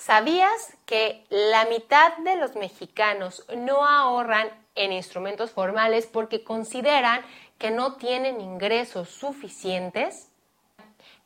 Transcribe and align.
¿Sabías 0.00 0.76
que 0.86 1.24
la 1.28 1.66
mitad 1.66 2.16
de 2.24 2.36
los 2.36 2.56
mexicanos 2.56 3.44
no 3.54 3.86
ahorran 3.86 4.48
en 4.74 4.94
instrumentos 4.94 5.50
formales 5.50 6.06
porque 6.06 6.42
consideran 6.42 7.20
que 7.58 7.70
no 7.70 7.96
tienen 7.96 8.40
ingresos 8.40 9.10
suficientes? 9.10 10.30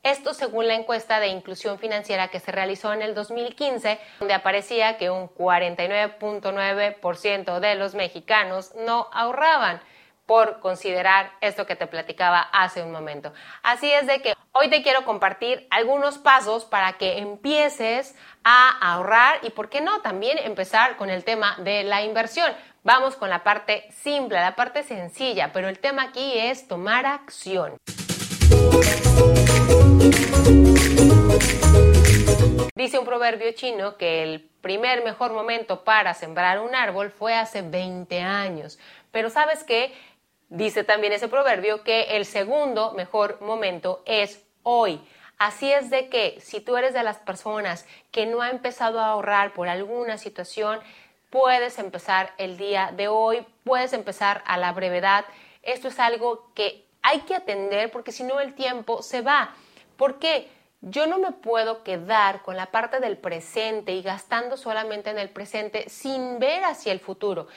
Esto 0.02 0.34
según 0.34 0.66
la 0.66 0.74
encuesta 0.74 1.20
de 1.20 1.28
inclusión 1.28 1.78
financiera 1.78 2.26
que 2.28 2.40
se 2.40 2.50
realizó 2.50 2.92
en 2.92 3.02
el 3.02 3.14
2015, 3.14 4.00
donde 4.18 4.34
aparecía 4.34 4.98
que 4.98 5.08
un 5.08 5.28
49.9% 5.28 7.60
de 7.60 7.76
los 7.76 7.94
mexicanos 7.94 8.74
no 8.74 9.08
ahorraban 9.12 9.80
por 10.26 10.60
considerar 10.60 11.32
esto 11.40 11.66
que 11.66 11.76
te 11.76 11.86
platicaba 11.86 12.40
hace 12.40 12.82
un 12.82 12.92
momento. 12.92 13.32
Así 13.62 13.90
es 13.92 14.06
de 14.06 14.22
que 14.22 14.34
hoy 14.52 14.70
te 14.70 14.82
quiero 14.82 15.04
compartir 15.04 15.66
algunos 15.70 16.18
pasos 16.18 16.64
para 16.64 16.94
que 16.94 17.18
empieces 17.18 18.14
a 18.42 18.70
ahorrar 18.80 19.40
y, 19.42 19.50
¿por 19.50 19.68
qué 19.68 19.80
no?, 19.80 20.00
también 20.00 20.38
empezar 20.38 20.96
con 20.96 21.10
el 21.10 21.24
tema 21.24 21.56
de 21.58 21.84
la 21.84 22.02
inversión. 22.02 22.52
Vamos 22.82 23.16
con 23.16 23.30
la 23.30 23.42
parte 23.42 23.86
simple, 23.90 24.40
la 24.40 24.56
parte 24.56 24.82
sencilla, 24.82 25.52
pero 25.52 25.68
el 25.68 25.78
tema 25.78 26.04
aquí 26.04 26.38
es 26.38 26.68
tomar 26.68 27.06
acción. 27.06 27.76
Dice 32.74 32.98
un 32.98 33.04
proverbio 33.04 33.52
chino 33.52 33.96
que 33.96 34.22
el 34.22 34.40
primer 34.60 35.02
mejor 35.04 35.32
momento 35.32 35.84
para 35.84 36.12
sembrar 36.12 36.60
un 36.60 36.74
árbol 36.74 37.10
fue 37.10 37.34
hace 37.34 37.62
20 37.62 38.20
años. 38.20 38.78
Pero 39.10 39.30
sabes 39.30 39.62
qué? 39.64 39.94
Dice 40.48 40.84
también 40.84 41.12
ese 41.12 41.28
proverbio 41.28 41.82
que 41.82 42.16
el 42.16 42.26
segundo 42.26 42.92
mejor 42.92 43.40
momento 43.40 44.02
es 44.06 44.42
hoy. 44.62 45.00
Así 45.38 45.72
es 45.72 45.90
de 45.90 46.08
que 46.08 46.38
si 46.40 46.60
tú 46.60 46.76
eres 46.76 46.94
de 46.94 47.02
las 47.02 47.18
personas 47.18 47.86
que 48.10 48.26
no 48.26 48.40
ha 48.40 48.50
empezado 48.50 49.00
a 49.00 49.08
ahorrar 49.08 49.52
por 49.52 49.68
alguna 49.68 50.16
situación, 50.16 50.80
puedes 51.30 51.78
empezar 51.78 52.32
el 52.38 52.56
día 52.56 52.92
de 52.96 53.08
hoy, 53.08 53.44
puedes 53.64 53.92
empezar 53.92 54.42
a 54.46 54.56
la 54.56 54.72
brevedad. 54.72 55.24
Esto 55.62 55.88
es 55.88 55.98
algo 55.98 56.50
que 56.54 56.84
hay 57.02 57.20
que 57.20 57.34
atender 57.34 57.90
porque 57.90 58.12
si 58.12 58.22
no 58.22 58.40
el 58.40 58.54
tiempo 58.54 59.02
se 59.02 59.20
va. 59.20 59.54
¿Por 59.96 60.18
qué? 60.18 60.48
Yo 60.80 61.06
no 61.06 61.18
me 61.18 61.32
puedo 61.32 61.82
quedar 61.82 62.42
con 62.42 62.56
la 62.56 62.66
parte 62.66 63.00
del 63.00 63.16
presente 63.16 63.92
y 63.92 64.02
gastando 64.02 64.56
solamente 64.56 65.10
en 65.10 65.18
el 65.18 65.30
presente 65.30 65.88
sin 65.88 66.38
ver 66.38 66.62
hacia 66.62 66.92
el 66.92 67.00
futuro. 67.00 67.48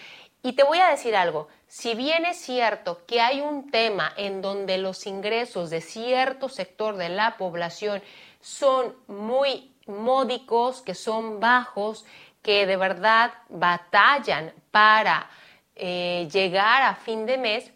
Y 0.48 0.54
te 0.54 0.64
voy 0.64 0.80
a 0.80 0.88
decir 0.88 1.14
algo, 1.14 1.50
si 1.68 1.94
bien 1.94 2.24
es 2.24 2.38
cierto 2.38 3.06
que 3.06 3.20
hay 3.20 3.42
un 3.42 3.70
tema 3.70 4.14
en 4.16 4.42
donde 4.42 4.78
los 4.78 5.06
ingresos 5.06 5.70
de 5.70 5.82
cierto 5.82 6.48
sector 6.48 6.96
de 6.96 7.10
la 7.10 7.36
población 7.36 8.02
son 8.40 8.96
muy 9.08 9.76
módicos, 9.88 10.82
que 10.82 10.96
son 10.96 11.42
bajos, 11.42 12.06
que 12.42 12.66
de 12.66 12.78
verdad 12.78 13.34
batallan 13.50 14.54
para 14.72 15.30
eh, 15.76 16.30
llegar 16.32 16.82
a 16.82 16.96
fin 16.96 17.26
de 17.26 17.38
mes, 17.38 17.74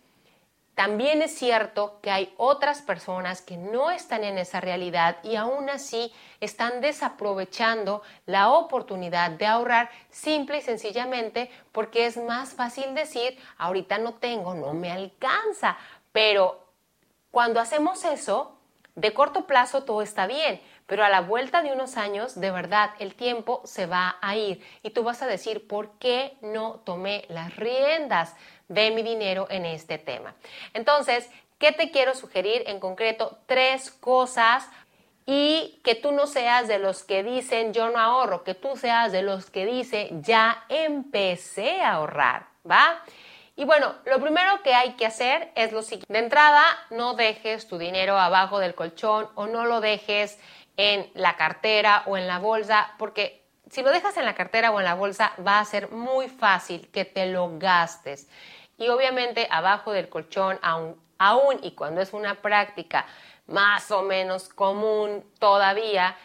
también 0.76 1.22
es 1.22 1.36
cierto 1.36 2.00
que 2.02 2.12
hay 2.12 2.34
otras 2.38 2.82
personas 2.82 3.42
que 3.42 3.58
no 3.58 3.92
están 3.92 4.24
en 4.24 4.38
esa 4.38 4.62
realidad 4.62 5.18
y 5.24 5.36
aún 5.36 5.70
así 5.70 6.14
están 6.40 6.80
desaprovechando 6.80 8.02
la 8.26 8.50
oportunidad 8.52 9.32
de 9.32 9.46
ahorrar 9.46 9.90
simple 10.10 10.60
y 10.60 10.62
sencillamente 10.62 11.52
porque 11.72 12.06
es 12.06 12.18
más 12.18 12.54
fácil 12.54 12.96
decir, 12.96 13.38
ahorita 13.58 13.98
no 13.98 14.14
tengo, 14.14 14.54
no 14.54 14.74
me 14.74 14.92
alcanza. 14.92 15.78
Pero 16.14 16.66
cuando 17.32 17.60
hacemos 17.60 18.06
eso, 18.06 18.58
de 18.96 19.14
corto 19.14 19.46
plazo 19.46 19.84
todo 19.84 20.02
está 20.02 20.26
bien, 20.26 20.62
pero 20.92 21.06
a 21.06 21.10
la 21.10 21.22
vuelta 21.22 21.62
de 21.62 21.72
unos 21.72 21.96
años, 21.96 22.38
de 22.38 22.52
verdad, 22.52 22.90
el 23.00 23.16
tiempo 23.16 23.62
se 23.64 23.86
va 23.86 24.18
a 24.22 24.36
ir 24.36 24.62
y 24.84 24.90
tú 24.90 25.04
vas 25.04 25.22
a 25.22 25.26
decir, 25.26 25.66
¿por 25.66 25.98
qué 26.00 26.34
no 26.42 26.82
tomé 26.84 27.24
las 27.30 27.56
riendas? 27.56 28.36
de 28.68 28.92
mi 28.92 29.02
dinero 29.02 29.48
en 29.50 29.66
este 29.66 29.98
tema. 29.98 30.34
Entonces, 30.74 31.30
¿qué 31.60 31.72
te 31.72 31.92
quiero 31.92 32.14
sugerir 32.14 32.64
en 32.68 32.82
concreto? 32.82 33.38
Tres 33.46 33.92
cosas 33.92 34.68
y 35.26 35.80
que 35.84 35.96
tú 35.96 36.12
no 36.12 36.28
seas 36.28 36.68
de 36.68 36.80
los 36.80 37.04
que 37.04 37.24
dicen 37.24 37.74
yo 37.74 37.90
no 37.90 37.98
ahorro, 37.98 38.44
que 38.44 38.54
tú 38.54 38.76
seas 38.76 39.14
de 39.14 39.22
los 39.22 39.50
que 39.50 39.66
dice 39.66 40.10
ya 40.22 40.66
empecé 40.68 41.82
a 41.82 41.94
ahorrar, 41.94 42.48
¿va? 42.70 43.02
Y 43.62 43.64
bueno, 43.64 43.94
lo 44.06 44.20
primero 44.20 44.64
que 44.64 44.74
hay 44.74 44.94
que 44.94 45.06
hacer 45.06 45.52
es 45.54 45.72
lo 45.72 45.84
siguiente. 45.84 46.12
De 46.12 46.18
entrada, 46.18 46.64
no 46.90 47.14
dejes 47.14 47.68
tu 47.68 47.78
dinero 47.78 48.18
abajo 48.18 48.58
del 48.58 48.74
colchón 48.74 49.30
o 49.36 49.46
no 49.46 49.66
lo 49.66 49.82
dejes 49.82 50.40
en 50.78 51.08
la 51.14 51.36
cartera 51.36 52.02
o 52.08 52.18
en 52.18 52.26
la 52.26 52.40
bolsa, 52.40 52.96
porque 52.98 53.46
si 53.70 53.84
lo 53.84 53.92
dejas 53.92 54.18
en 54.18 54.26
la 54.26 54.34
cartera 54.34 54.72
o 54.72 54.80
en 54.80 54.86
la 54.86 54.96
bolsa 54.96 55.34
va 55.46 55.60
a 55.60 55.66
ser 55.66 55.92
muy 55.92 56.28
fácil 56.28 56.90
que 56.90 57.06
te 57.06 57.28
lo 57.28 57.60
gastes 57.60 58.28
y 58.80 58.88
obviamente 58.88 59.48
abajo 59.52 59.92
del 59.92 60.10
colchón, 60.10 60.60
aún, 60.64 61.60
y 61.62 61.76
cuando 61.76 62.02
es 62.02 62.14
una 62.14 62.42
práctica 62.42 63.06
más 63.46 63.92
o 63.92 64.02
menos 64.02 64.50
común 64.50 65.24
todavía, 65.38 66.18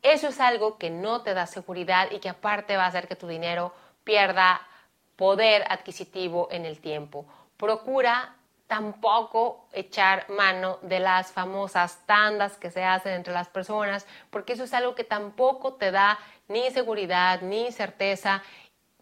eso 0.00 0.28
es 0.28 0.40
algo 0.40 0.78
que 0.78 0.88
no 0.88 1.20
te 1.20 1.34
da 1.34 1.46
seguridad 1.46 2.10
y 2.10 2.20
que 2.20 2.30
aparte 2.30 2.78
va 2.78 2.84
a 2.84 2.88
hacer 2.88 3.06
que 3.06 3.16
tu 3.16 3.26
dinero 3.26 3.74
pierda 4.02 4.66
poder 5.16 5.64
adquisitivo 5.68 6.48
en 6.50 6.64
el 6.64 6.80
tiempo. 6.80 7.26
Procura 7.56 8.36
tampoco 8.66 9.68
echar 9.72 10.28
mano 10.30 10.78
de 10.82 11.00
las 11.00 11.32
famosas 11.32 12.00
tandas 12.06 12.56
que 12.56 12.70
se 12.70 12.84
hacen 12.84 13.12
entre 13.12 13.32
las 13.32 13.48
personas, 13.48 14.06
porque 14.30 14.54
eso 14.54 14.64
es 14.64 14.74
algo 14.74 14.94
que 14.94 15.04
tampoco 15.04 15.74
te 15.74 15.90
da 15.90 16.18
ni 16.48 16.70
seguridad 16.70 17.40
ni 17.42 17.70
certeza. 17.72 18.42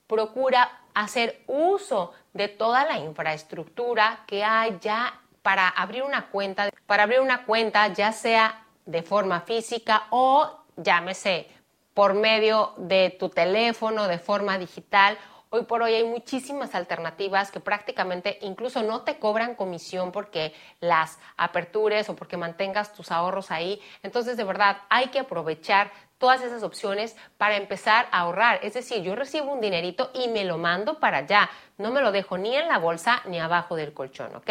Procura 0.07 0.81
hacer 0.95 1.43
uso 1.47 2.13
de 2.33 2.49
toda 2.49 2.85
la 2.85 2.99
infraestructura 2.99 4.25
que 4.27 4.45
hay 4.45 4.79
ya 4.81 5.21
para 5.43 5.69
abrir 5.69 6.03
una 6.03 6.27
cuenta, 6.27 6.71
para 6.87 7.05
abrir 7.05 7.21
una 7.21 7.45
cuenta 7.45 7.89
ya 7.89 8.13
sea 8.13 8.67
de 8.87 9.03
forma 9.03 9.41
física 9.41 10.07
o 10.11 10.59
llámese 10.77 11.49
por 11.95 12.15
medio 12.15 12.73
de 12.77 13.17
tu 13.19 13.29
teléfono, 13.29 14.09
de 14.09 14.19
forma 14.19 14.59
digital. 14.59 15.17
Hoy 15.56 15.62
por 15.62 15.82
hoy 15.82 15.94
hay 15.94 16.03
muchísimas 16.03 16.75
alternativas 16.75 17.53
que 17.53 17.60
prácticamente 17.60 18.38
incluso 18.42 18.82
no 18.82 19.03
te 19.03 19.20
cobran 19.20 19.54
comisión 19.54 20.10
porque 20.10 20.53
las 20.81 21.20
apertures 21.37 22.09
o 22.09 22.16
porque 22.16 22.37
mantengas 22.37 22.92
tus 22.92 23.12
ahorros 23.12 23.53
ahí. 23.53 23.81
Entonces, 24.03 24.37
de 24.37 24.42
verdad, 24.42 24.78
hay 24.88 25.10
que 25.10 25.20
aprovechar 25.20 25.92
todas 26.19 26.42
esas 26.42 26.65
opciones 26.65 27.16
para 27.38 27.56
empezar 27.56 28.09
a 28.10 28.22
ahorrar. 28.22 28.59
Es 28.65 28.75
decir, 28.75 29.04
yo 29.04 29.15
recibo 29.15 29.53
un 29.53 29.60
dinerito 29.60 30.10
y 30.12 30.26
me 30.26 30.44
lo 30.44 30.59
mando 30.59 30.98
para 30.98 31.19
allá. 31.19 31.48
No 31.78 31.92
me 31.92 32.00
lo 32.00 32.10
dejo 32.10 32.36
ni 32.36 32.56
en 32.56 32.66
la 32.66 32.78
bolsa 32.78 33.22
ni 33.26 33.38
abajo 33.38 33.76
del 33.76 33.94
colchón, 33.94 34.34
¿ok? 34.34 34.50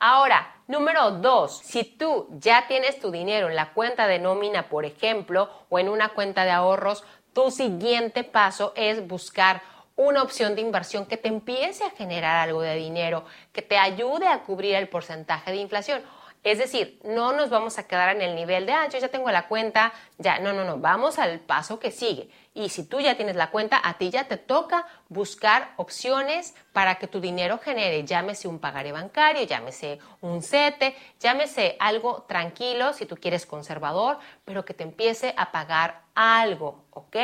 Ahora, 0.00 0.52
número 0.66 1.12
dos, 1.12 1.58
si 1.58 1.84
tú 1.84 2.26
ya 2.40 2.66
tienes 2.66 2.98
tu 2.98 3.12
dinero 3.12 3.50
en 3.50 3.54
la 3.54 3.72
cuenta 3.72 4.08
de 4.08 4.18
nómina, 4.18 4.68
por 4.68 4.84
ejemplo, 4.84 5.48
o 5.68 5.78
en 5.78 5.88
una 5.88 6.08
cuenta 6.08 6.44
de 6.44 6.50
ahorros, 6.50 7.04
tu 7.32 7.52
siguiente 7.52 8.24
paso 8.24 8.72
es 8.74 9.06
buscar 9.06 9.62
una 9.96 10.22
opción 10.22 10.54
de 10.54 10.60
inversión 10.60 11.06
que 11.06 11.16
te 11.16 11.28
empiece 11.28 11.84
a 11.84 11.90
generar 11.90 12.36
algo 12.36 12.62
de 12.62 12.74
dinero, 12.76 13.24
que 13.52 13.62
te 13.62 13.78
ayude 13.78 14.26
a 14.26 14.42
cubrir 14.42 14.74
el 14.74 14.88
porcentaje 14.88 15.50
de 15.50 15.58
inflación. 15.58 16.02
Es 16.44 16.58
decir, 16.58 17.00
no 17.04 17.32
nos 17.32 17.48
vamos 17.48 17.78
a 17.78 17.86
quedar 17.86 18.14
en 18.14 18.20
el 18.20 18.34
nivel 18.34 18.66
de, 18.66 18.72
ah, 18.72 18.86
yo 18.86 18.98
ya 18.98 19.08
tengo 19.08 19.30
la 19.30 19.48
cuenta, 19.48 19.94
ya, 20.18 20.38
no, 20.40 20.52
no, 20.52 20.62
no, 20.62 20.76
vamos 20.76 21.18
al 21.18 21.40
paso 21.40 21.78
que 21.78 21.90
sigue. 21.90 22.28
Y 22.52 22.68
si 22.68 22.84
tú 22.84 23.00
ya 23.00 23.16
tienes 23.16 23.34
la 23.34 23.50
cuenta, 23.50 23.80
a 23.82 23.96
ti 23.96 24.10
ya 24.10 24.28
te 24.28 24.36
toca 24.36 24.86
buscar 25.08 25.72
opciones 25.78 26.54
para 26.74 26.96
que 26.96 27.06
tu 27.06 27.18
dinero 27.18 27.58
genere, 27.58 28.04
llámese 28.04 28.46
un 28.46 28.58
pagaré 28.58 28.92
bancario, 28.92 29.42
llámese 29.44 30.00
un 30.20 30.42
CETE, 30.42 30.94
llámese 31.18 31.76
algo 31.80 32.24
tranquilo, 32.28 32.92
si 32.92 33.06
tú 33.06 33.16
quieres 33.16 33.46
conservador, 33.46 34.18
pero 34.44 34.66
que 34.66 34.74
te 34.74 34.84
empiece 34.84 35.32
a 35.38 35.50
pagar 35.50 36.02
algo, 36.14 36.84
¿ok? 36.90 37.16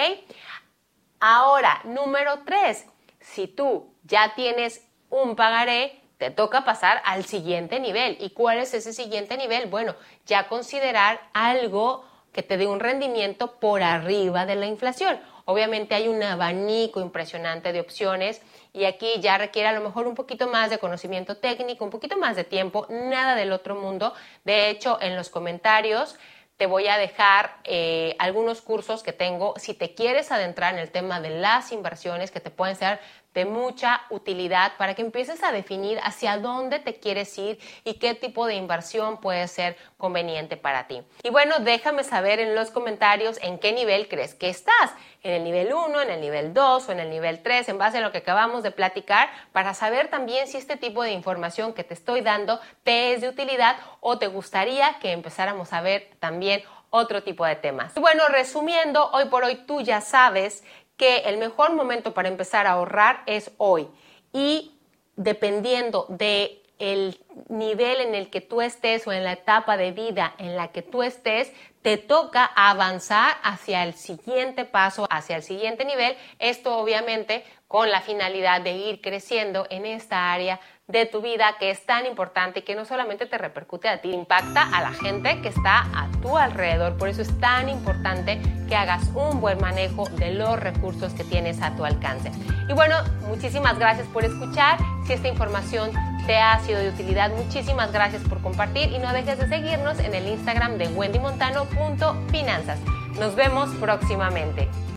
Ahora, 1.20 1.82
número 1.84 2.40
tres, 2.46 2.87
si 3.20 3.46
tú 3.46 3.94
ya 4.05 4.34
tienes 4.34 4.88
un 5.11 5.37
pagaré, 5.37 6.00
te 6.17 6.31
toca 6.31 6.64
pasar 6.64 7.02
al 7.05 7.26
siguiente 7.26 7.78
nivel. 7.78 8.17
¿Y 8.20 8.31
cuál 8.31 8.58
es 8.58 8.72
ese 8.72 8.94
siguiente 8.94 9.37
nivel? 9.37 9.69
Bueno, 9.69 9.94
ya 10.25 10.49
considerar 10.49 11.20
algo 11.34 12.05
que 12.32 12.43
te 12.43 12.56
dé 12.56 12.67
un 12.67 12.81
rendimiento 12.81 13.58
por 13.61 13.82
arriba 13.82 14.46
de 14.46 14.55
la 14.55 14.67
inflación. 14.67 15.20
Obviamente 15.44 15.94
hay 15.94 16.08
un 16.08 16.22
abanico 16.22 17.00
impresionante 17.00 17.73
de 17.73 17.81
opciones 17.81 18.40
y 18.73 18.84
aquí 18.84 19.20
ya 19.20 19.37
requiere 19.37 19.69
a 19.69 19.73
lo 19.73 19.81
mejor 19.82 20.06
un 20.06 20.14
poquito 20.14 20.46
más 20.46 20.70
de 20.70 20.78
conocimiento 20.78 21.37
técnico, 21.37 21.84
un 21.84 21.90
poquito 21.90 22.16
más 22.16 22.37
de 22.37 22.44
tiempo, 22.44 22.87
nada 22.88 23.34
del 23.34 23.52
otro 23.52 23.75
mundo. 23.75 24.14
De 24.44 24.70
hecho, 24.70 24.96
en 25.02 25.16
los 25.16 25.28
comentarios 25.28 26.16
te 26.60 26.66
voy 26.66 26.88
a 26.88 26.98
dejar 26.98 27.56
eh, 27.64 28.14
algunos 28.18 28.60
cursos 28.60 29.02
que 29.02 29.14
tengo. 29.14 29.54
Si 29.56 29.72
te 29.72 29.94
quieres 29.94 30.30
adentrar 30.30 30.74
en 30.74 30.78
el 30.78 30.90
tema 30.90 31.18
de 31.18 31.30
las 31.30 31.72
inversiones 31.72 32.30
que 32.30 32.38
te 32.38 32.50
pueden 32.50 32.76
ser 32.76 33.00
de 33.34 33.44
mucha 33.44 34.02
utilidad 34.10 34.72
para 34.76 34.94
que 34.94 35.02
empieces 35.02 35.42
a 35.42 35.52
definir 35.52 35.98
hacia 36.02 36.38
dónde 36.38 36.78
te 36.78 36.94
quieres 36.98 37.36
ir 37.38 37.58
y 37.84 37.94
qué 37.94 38.14
tipo 38.14 38.46
de 38.46 38.54
inversión 38.54 39.20
puede 39.20 39.46
ser 39.48 39.76
conveniente 39.96 40.56
para 40.56 40.86
ti. 40.86 41.02
Y 41.22 41.30
bueno, 41.30 41.58
déjame 41.60 42.04
saber 42.04 42.40
en 42.40 42.54
los 42.54 42.70
comentarios 42.70 43.38
en 43.42 43.58
qué 43.58 43.72
nivel 43.72 44.08
crees 44.08 44.34
que 44.34 44.48
estás, 44.48 44.92
en 45.22 45.32
el 45.32 45.44
nivel 45.44 45.72
1, 45.72 46.00
en 46.00 46.10
el 46.10 46.20
nivel 46.20 46.54
2 46.54 46.88
o 46.88 46.92
en 46.92 47.00
el 47.00 47.10
nivel 47.10 47.42
3, 47.42 47.68
en 47.68 47.78
base 47.78 47.98
a 47.98 48.00
lo 48.00 48.10
que 48.10 48.18
acabamos 48.18 48.62
de 48.62 48.70
platicar, 48.70 49.30
para 49.52 49.74
saber 49.74 50.08
también 50.08 50.48
si 50.48 50.56
este 50.56 50.76
tipo 50.76 51.02
de 51.02 51.12
información 51.12 51.72
que 51.72 51.84
te 51.84 51.94
estoy 51.94 52.22
dando 52.22 52.60
te 52.82 53.12
es 53.12 53.20
de 53.20 53.28
utilidad 53.28 53.76
o 54.00 54.18
te 54.18 54.26
gustaría 54.26 54.98
que 55.00 55.12
empezáramos 55.12 55.72
a 55.72 55.80
ver 55.80 56.10
también 56.18 56.62
otro 56.90 57.22
tipo 57.22 57.46
de 57.46 57.56
temas. 57.56 57.96
Y 57.96 58.00
bueno, 58.00 58.26
resumiendo, 58.28 59.10
hoy 59.12 59.26
por 59.26 59.44
hoy 59.44 59.54
tú 59.66 59.80
ya 59.80 60.00
sabes 60.00 60.64
que 61.00 61.20
el 61.20 61.38
mejor 61.38 61.73
momento 61.73 62.12
para 62.12 62.29
empezar 62.29 62.67
a 62.67 62.73
ahorrar 62.73 63.23
es 63.25 63.52
hoy 63.56 63.88
y 64.35 64.79
dependiendo 65.17 66.05
de 66.11 66.62
el 66.79 67.19
nivel 67.49 68.02
en 68.02 68.14
el 68.14 68.29
que 68.29 68.43
tú 68.43 68.61
estés 68.61 69.06
o 69.06 69.12
en 69.12 69.25
la 69.25 69.32
etapa 69.32 69.79
de 69.79 69.93
vida 69.93 70.35
en 70.37 70.56
la 70.56 70.73
que 70.73 70.82
tú 70.82 71.02
estés, 71.02 71.55
te 71.81 71.97
toca 71.97 72.44
avanzar 72.44 73.35
hacia 73.43 73.82
el 73.82 73.94
siguiente 73.94 74.67
paso, 74.67 75.06
hacia 75.11 75.37
el 75.37 75.43
siguiente 75.43 75.87
nivel. 75.87 76.19
Esto 76.38 76.76
obviamente 76.76 77.44
con 77.67 77.91
la 77.91 78.02
finalidad 78.02 78.61
de 78.61 78.73
ir 78.73 79.00
creciendo 79.00 79.67
en 79.70 79.87
esta 79.87 80.31
área 80.35 80.61
de 80.90 81.06
tu 81.06 81.20
vida 81.20 81.56
que 81.58 81.70
es 81.70 81.84
tan 81.87 82.06
importante 82.06 82.60
y 82.60 82.62
que 82.62 82.75
no 82.75 82.84
solamente 82.84 83.26
te 83.26 83.38
repercute 83.38 83.88
a 83.88 84.00
ti, 84.00 84.12
impacta 84.12 84.62
a 84.62 84.82
la 84.82 84.92
gente 84.92 85.40
que 85.40 85.48
está 85.48 85.87
a 85.94 86.08
tu 86.20 86.37
alrededor. 86.37 86.96
Por 86.96 87.08
eso 87.08 87.22
es 87.22 87.40
tan 87.40 87.69
importante 87.69 88.40
que 88.69 88.75
hagas 88.75 89.08
un 89.14 89.40
buen 89.40 89.60
manejo 89.60 90.08
de 90.10 90.32
los 90.32 90.58
recursos 90.58 91.12
que 91.14 91.25
tienes 91.25 91.62
a 91.62 91.76
tu 91.76 91.84
alcance. 91.84 92.32
Y 92.69 92.72
bueno, 92.72 92.96
muchísimas 93.28 93.78
gracias 93.78 94.06
por 94.08 94.25
escuchar. 94.25 94.78
Si 95.06 95.12
esta 95.12 95.28
información 95.28 95.90
te 96.26 96.37
ha 96.38 96.58
sido 96.60 96.81
de 96.81 96.88
utilidad, 96.88 97.31
muchísimas 97.31 97.92
gracias 97.92 98.22
por 98.22 98.40
compartir 98.42 98.92
y 98.92 98.98
no 98.98 99.12
dejes 99.12 99.38
de 99.38 99.48
seguirnos 99.48 99.98
en 100.00 100.14
el 100.14 100.26
Instagram 100.28 100.78
de 100.78 100.88
wendymontano.finanzas. 100.88 102.81
Nos 103.19 103.34
vemos 103.34 103.70
próximamente. 103.81 104.69